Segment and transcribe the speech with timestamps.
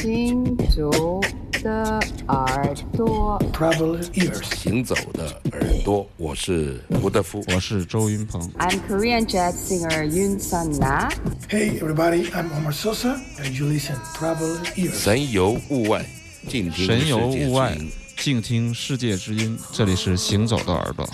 [0.00, 1.20] 行走
[1.62, 11.10] 的耳朵，Traveling ears，行走的耳朵，我是吴德夫，我是周云鹏，I'm Korean jazz singer Yun Sun Na。
[11.50, 14.94] Hey everybody, I'm Omar Sosa, and you listen Traveling ears。
[14.94, 16.06] 神游物外，
[16.48, 17.76] 静听神游物外，
[18.16, 21.06] 静听世界之音，这里是行走的耳朵。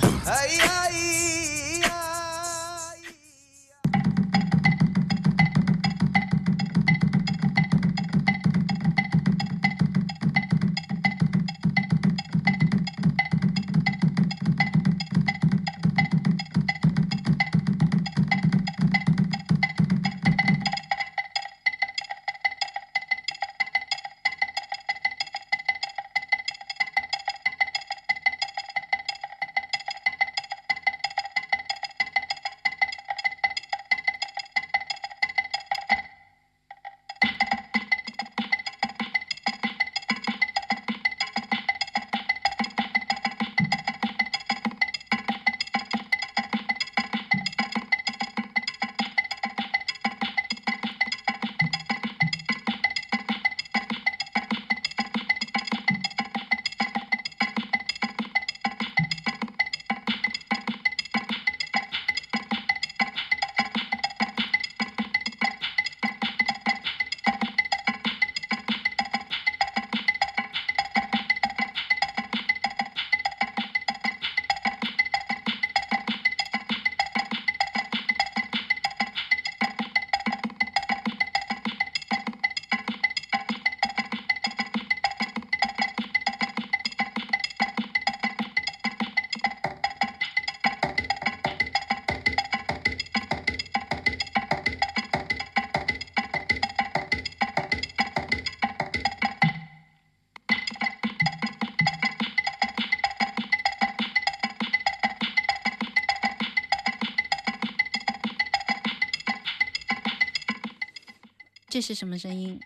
[111.77, 112.59] 这是什么声音？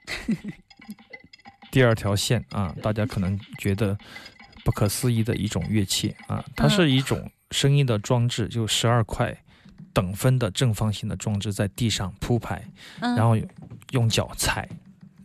[1.72, 3.98] 第二条线啊， 大家可能觉得
[4.64, 9.36] 不可思议的一种乐器啊，它是一种声音的装置，就十二块
[9.92, 12.64] 等分的正方形的装置在地上铺排，
[13.00, 13.36] 然后
[13.90, 14.68] 用脚踩。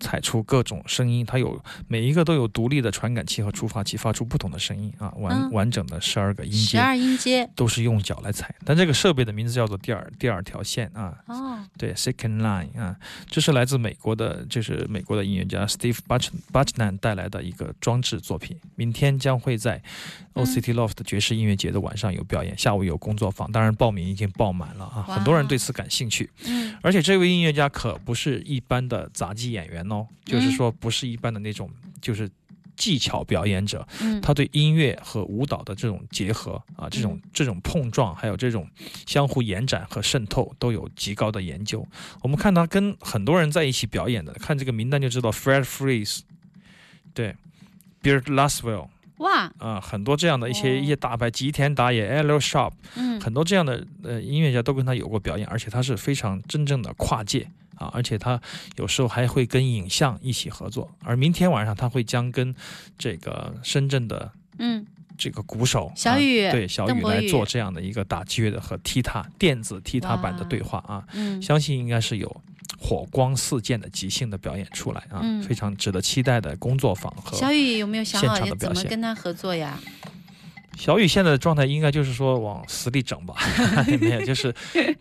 [0.06, 8.54] 踩出各种声音，它有每一个都有独立的传感器和触发器，发出不同的声音啊，完完整的十二个音阶，十二音阶都是用脚来踩。
[8.64, 12.96] 但这个设备的名字叫做第二第二条线啊，哦，对，second line 啊，
[13.26, 18.56] 这是来自美国的，就是美国的音乐家 Steve Bach Bachman 带来的一个装置作品。
[18.76, 19.82] 明天将会在
[20.36, 26.30] OCT Loft 爵士音乐节的晚上有表演，下午有工作坊，当然报名已经爆满了啊，很多人对此感兴趣。
[26.46, 29.95] 嗯，而且这位音乐家可不是一般的杂技演员哦。
[30.24, 31.70] 就是说，不是一般的那种，
[32.02, 32.30] 就是
[32.76, 33.88] 技巧表演者。
[34.02, 38.68] 嗯，他对音乐和舞蹈的这种结合啊，这种这种碰撞，还有这种
[39.06, 41.86] 相互延展和渗透，都有极高的研究。
[42.22, 46.22] 我们看他跟很多人在一起表演的，看这个名单就知道，Fred Freeze，
[47.14, 47.36] 对
[48.02, 57.48] ，Beard Laswell，哇，啊，很多这样的一些一些大牌，吉田打野，L Sharp，嗯，很多这样的呃音乐家都跟他有过表演，而且他是非常真正的跨界。
[57.78, 58.42] 啊，而且他
[58.78, 62.54] 有时候还会跟影像一起合作，而明天晚上他会将跟
[62.98, 64.86] 这个深圳的嗯
[65.18, 72.42] 这个鼓手小雨对小雨来做这样的一个打击乐的和踢踏电子踢踏版的对话啊，嗯，相信应该是有
[72.78, 79.80] 火光四溅的即兴的表演出来啊，非常值得期待的工作坊和小雨有没有想好怎么跟他合作呀？
[80.78, 83.36] 小雨现在的状态应该就是说往死里整吧，
[84.00, 84.54] 没有，就是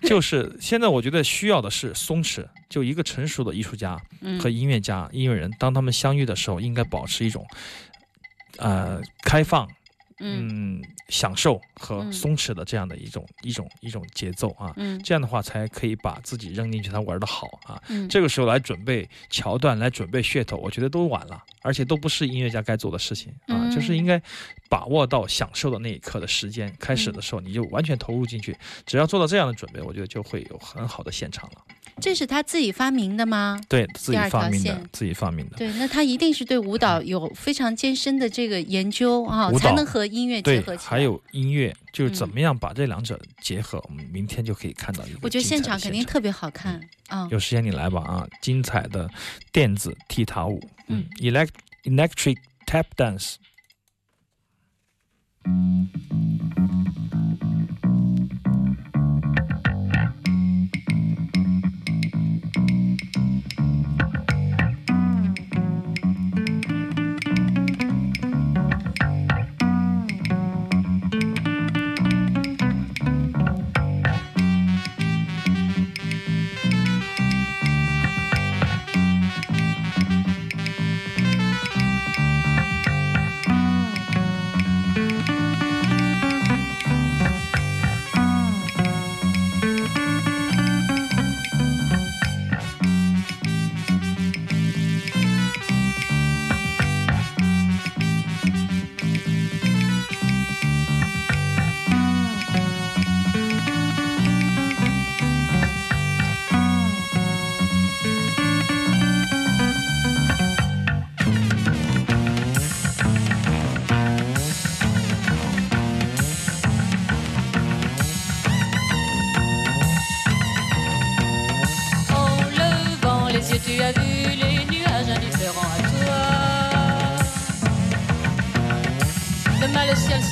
[0.03, 4.01] 就是现在我觉得需要的是松弛，就一个成熟的艺术家
[4.41, 7.47] 和音乐家、音乐人，当他们相遇的时候，应该保持一种
[8.59, 9.69] 呃开放。
[10.21, 24.21] 嗯，享受和松弛的这样的一种一种一种节奏啊，嗯，这样的话才可以把自己扔进去，他玩的好啊，嗯，这个时候来准备桥段，来准备噱头，我觉得都晚了，而且都不是音乐家该做的事情啊，就是应该
[24.69, 28.57] 把握到享受的那一刻的时间，开始的时候你就完全投入进去，
[28.87, 31.57] 只要做到这样的准备，我觉得就会有很好的现场了。
[32.01, 33.61] 这是他自己发明的吗？
[33.69, 35.57] 对，自己发明的，自己发明的。
[35.57, 40.91] 对，那他一定是对舞蹈有非常艰深的这个研究啊，才能和音乐结合起来。
[40.91, 43.83] 还有音乐，就是怎么样把这两者结合。
[43.89, 45.19] 我们明天就可以看到一个。
[45.23, 47.29] 我觉得现场肯定特别好看啊！
[47.31, 48.29] 有时间你来吧啊！
[48.41, 49.09] 精彩的
[49.53, 51.51] 电子踢踏舞，嗯，elect
[51.85, 52.37] electric
[52.67, 53.37] tap dance。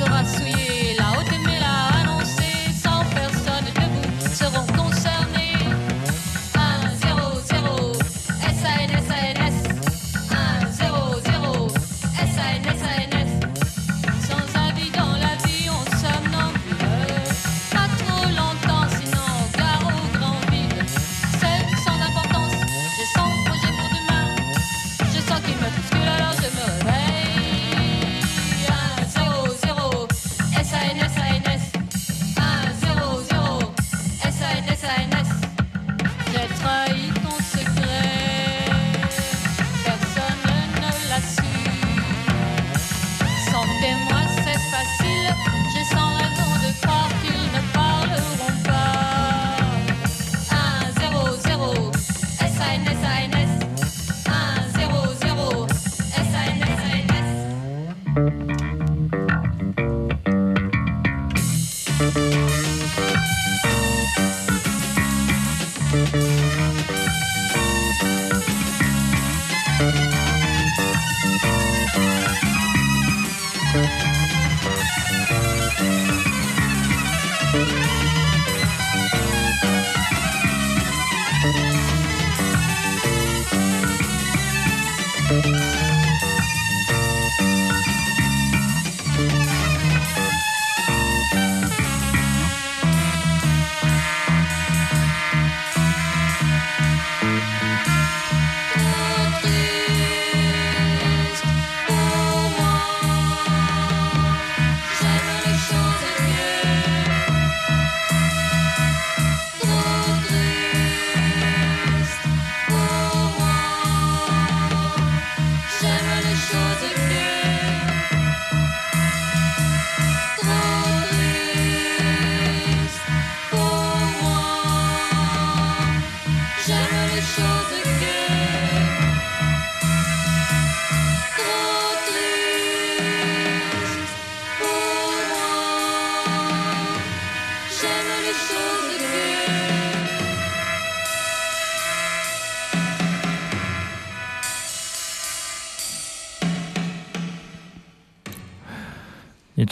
[0.02, 0.81] Sera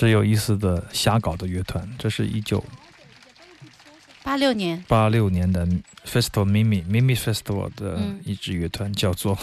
[0.01, 2.65] 一支有意思的瞎搞的乐团，这是一九
[4.23, 5.67] 八六年，八六年的
[6.07, 9.37] Festival Mimi Mimi Festival 的嗯一支乐团，叫做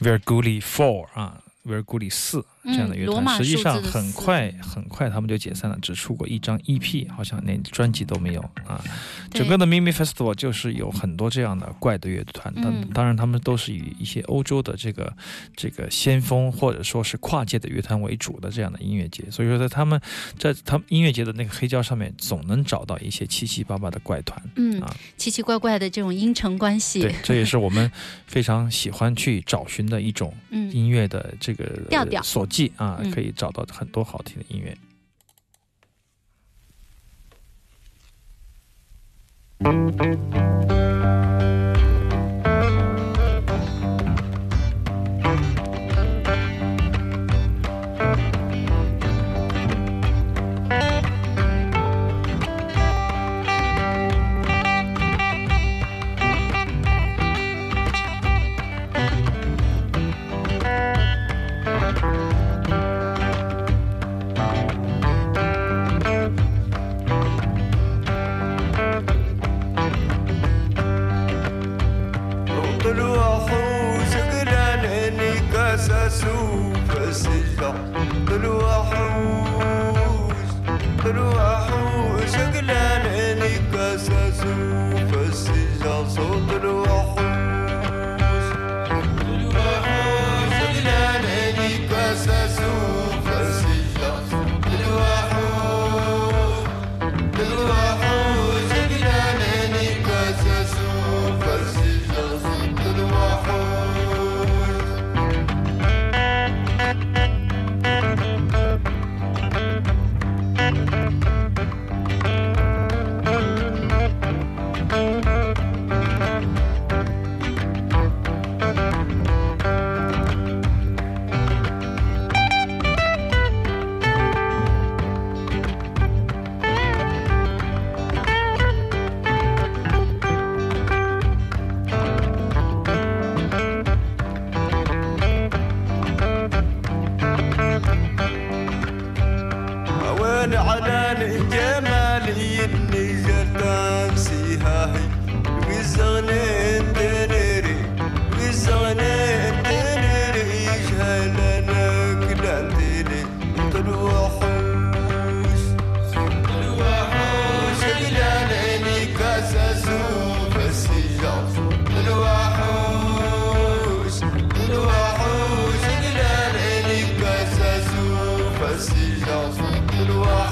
[0.00, 3.24] Verguli Four 啊，Verguli 四这样的乐团。
[3.24, 8.82] 嗯实际上很快很快他们就解散了，只出过一张 EP，好像连专辑都没有啊。
[9.30, 15.12] 整个的 Mimi Festival 就是有很多这样的怪的乐团，但、嗯当然他们都是以一些欧洲的这个
[15.54, 20.00] 这个先锋或者说是跨界的乐团为主的这样的音乐节，所以说在他们
[20.38, 24.40] 在他们音乐节的那个黑胶上面，总能找到一些七七八八的怪团。
[24.54, 27.90] 嗯啊，奇奇怪怪的这种音程关系对，，这也是我们
[28.26, 34.76] 非常喜欢去找寻的一种嗯，音乐的这个这个手记啊，可以找到很多好听的音乐。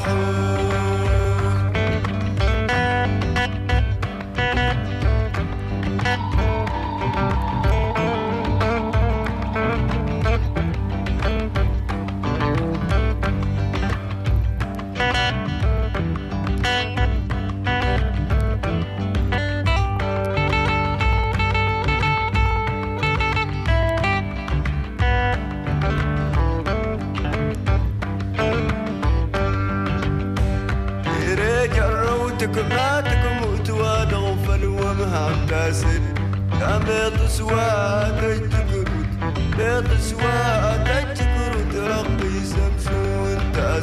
[0.06, 0.33] Yahoo!
[35.04, 36.00] مهمسر
[36.60, 38.20] يا بيض سواد
[38.50, 38.88] تقرد.
[39.56, 41.74] بيض سواد تقرد.
[41.76, 43.82] رقي سمسم وانت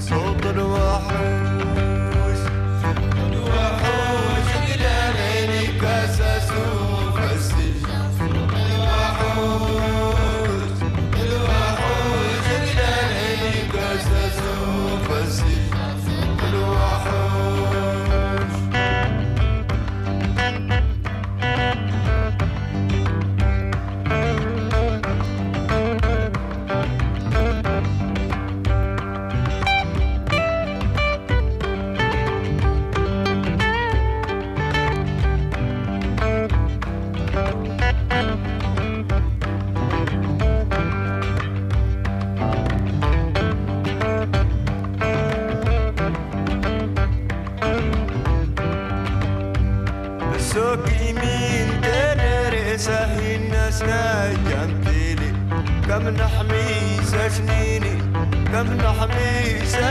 [0.00, 1.75] صوت واحد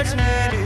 [0.06, 0.64] It's needed.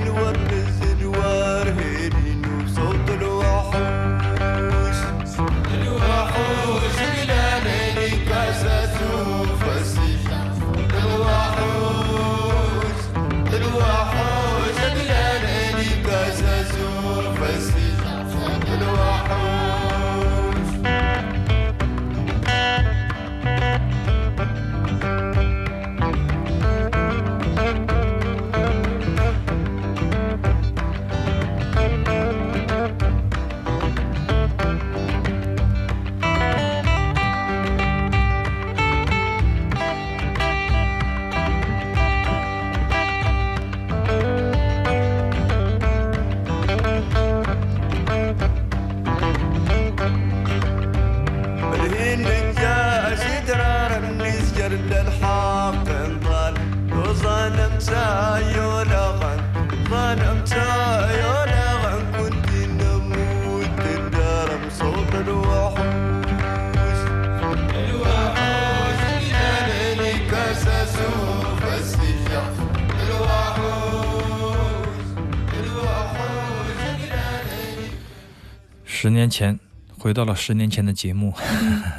[79.01, 79.57] 十年前，
[79.97, 81.33] 回到了十年前的节目。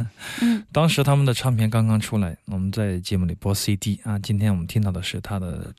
[0.71, 4.19] 当时他们的唱片刚刚出来，我们在节目里播 CD 啊。
[4.19, 5.73] 今天我们听到的是他的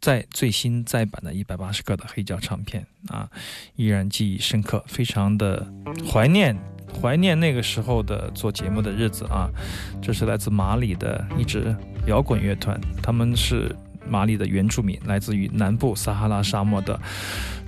[0.00, 3.28] 在最新再版的一百八十个的黑胶唱片啊，
[3.74, 5.66] 依然记忆深刻，非常的
[6.08, 6.56] 怀念。
[7.02, 9.50] 怀念那个时候的做节目的日子啊，
[10.00, 11.74] 这是来自马里的一支
[12.06, 13.74] 摇滚乐团，他们是
[14.08, 16.98] 马里的原住民，来自于南部撒哈拉沙漠的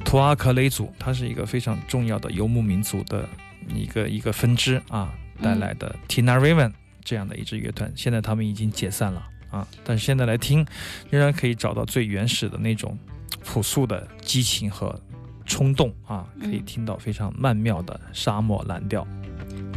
[0.04, 3.28] 图阿克雷族，它是一个非常重要的游牧民族的
[3.68, 6.72] 一个一个分支啊，带来的 Tina Raven
[7.04, 9.26] 这样的一支乐团，现在他们已经解散了。
[9.50, 10.64] 啊，但是现在来听，
[11.10, 12.96] 仍然可以找到最原始的那种
[13.44, 14.96] 朴素的激情和
[15.44, 19.04] 冲动啊，可以听到非常曼妙的沙漠蓝调。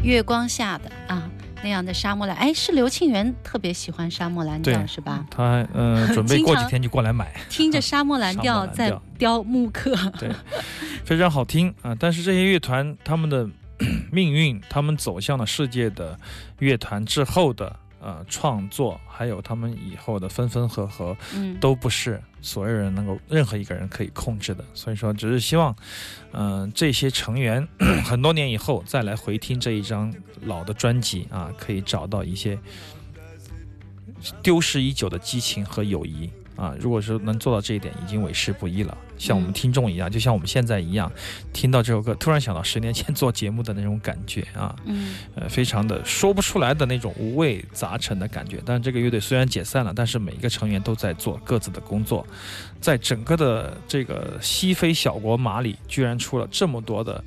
[0.03, 1.27] 月光下的啊
[1.63, 5.25] 那样的沙漠蓝，哎，是刘庆元特别喜欢沙漠蓝调是吧？
[5.31, 10.29] 他呃 准备过几天就过来买，听着沙漠蓝调 在雕木刻， 对，
[11.05, 11.95] 非常好听啊！
[11.97, 13.47] 但是这些乐团他们的
[14.11, 16.19] 命运，他们走向了世界的
[16.59, 24.63] 乐团之后的呃创作，还有他们以后的分分合合，嗯，都不是所有人能够任何一个人可以控制的。
[24.73, 25.73] 所以说，只是希望，
[26.33, 27.65] 嗯、这些成员
[28.03, 32.59] 很多年以后再来回听这一张老的专辑啊，可以找到一些
[34.41, 36.75] 丢失已久的激情和友谊啊。
[36.79, 38.97] 如果说能做到这一点，已经为时不易了。
[39.17, 41.11] 像我们嗯听众一样，就像我们现在一样，
[41.53, 44.75] 听到这首歌，突然想到十年前做节目的那种感觉啊。
[44.85, 48.59] 嗯呃，非常的说不出来的那种五味杂陈的感觉。
[48.65, 52.25] 但这个乐队虽然解散了，但是每一个成员都在做各自的工作，
[52.81, 57.23] 在整个的这个西非小国马里，居然出了这么多的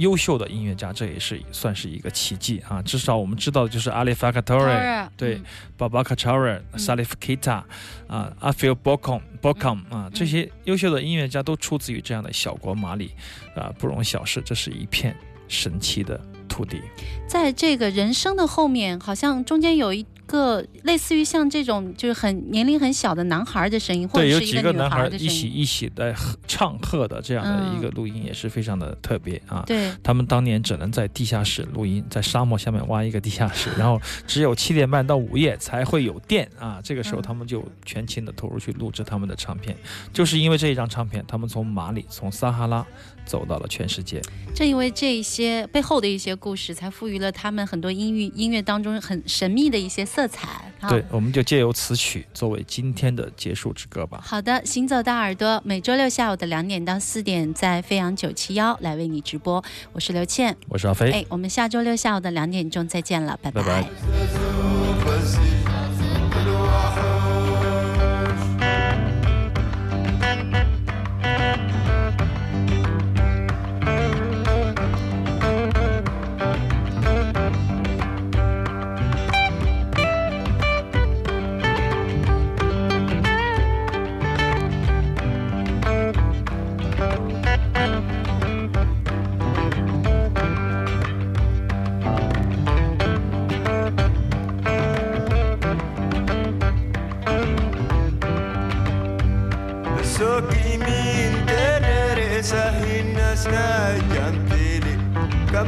[0.00, 2.80] 优秀的音乐家，这也是算是一个奇迹啊！
[2.82, 5.44] 至少我们知道的就是阿里法卡托瑞、尔对嗯
[5.78, 7.62] Baba k a c h a r a Salif Keita
[8.08, 13.12] 啊、阿 Phil Bocom Bocom 啊，这些优秀的音乐家都出自于这样的小国马里
[13.54, 15.14] 啊，不容小视，这是一片
[15.48, 16.80] 神奇的土地。
[17.28, 25.48] 在这个人生的后面，好像中间有一个类似于像这种就是很年龄很小的男孩的声音，或者对，有是一个男孩孩的声一起。
[25.48, 26.14] 一起在
[26.46, 29.62] 唱和的这样的一嗯个录音，也是非常的特别啊。
[29.66, 36.80] 对，他们当年只能在地下室录音，在沙漠下面挖一个地下室， 然后只有七点半到午夜才会有电啊。
[36.82, 39.76] 这个时候嗯他们就全情的投入去录制他们的唱片，
[40.12, 42.86] 就是因为这一张唱片，他们从马里从撒哈拉
[43.24, 44.20] 走到了全世界，
[44.54, 48.30] 正因为这些背后的一些故事，才赋予了他们很多音乐。
[48.34, 54.20] 音乐当中很神秘的一些色彩，对我们就借由此曲作为今天的结束之歌吧。
[54.24, 59.62] 好的，行走到耳朵，每周六下午的两点到四点，在飞扬九七幺来为你直播。
[59.92, 61.10] 我是刘倩，我是阿飞。
[61.10, 63.84] 哎，我们下周六下午的两点钟再见了，拜拜。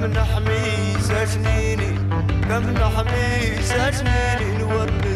[0.03, 1.95] كم نحمي سجنيني
[2.49, 5.12] كم نحمي سجنيني نورد